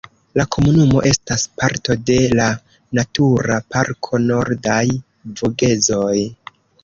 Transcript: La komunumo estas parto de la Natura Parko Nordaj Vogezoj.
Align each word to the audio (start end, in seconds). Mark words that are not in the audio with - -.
La 0.39 0.43
komunumo 0.53 1.01
estas 1.09 1.43
parto 1.59 1.97
de 2.09 2.15
la 2.39 2.47
Natura 2.99 3.59
Parko 3.75 4.21
Nordaj 4.25 4.81
Vogezoj. 5.43 6.17